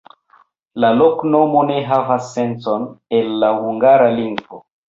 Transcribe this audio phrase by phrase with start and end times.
[0.85, 4.65] La loknomo ne havas sencon el la hungara lingvo.